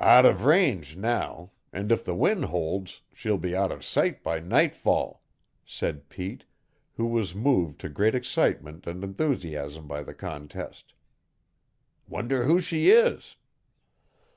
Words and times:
"Out 0.00 0.26
of 0.26 0.44
range 0.44 0.96
now, 0.96 1.52
an' 1.72 1.92
if 1.92 2.04
the 2.04 2.16
wind 2.16 2.46
holds 2.46 3.02
she'll 3.12 3.38
be 3.38 3.54
out 3.54 3.70
of 3.70 3.84
sight 3.84 4.24
by 4.24 4.40
nightfall," 4.40 5.22
said 5.64 6.08
Pete, 6.08 6.44
who 6.96 7.06
was 7.06 7.32
moved 7.32 7.78
to 7.82 7.88
great 7.88 8.16
excitement 8.16 8.88
and 8.88 9.04
enthusiasm 9.04 9.86
by 9.86 10.02
the 10.02 10.14
contest. 10.14 10.94
"Wonder 12.08 12.42
who 12.42 12.58
she 12.58 12.90
is?" 12.90 13.36